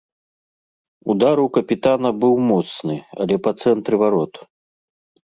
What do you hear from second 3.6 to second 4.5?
цэнтры варот.